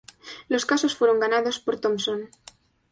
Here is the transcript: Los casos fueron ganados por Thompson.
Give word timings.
Los 0.49 0.65
casos 0.65 0.95
fueron 0.95 1.19
ganados 1.19 1.59
por 1.59 1.79
Thompson. 1.79 2.31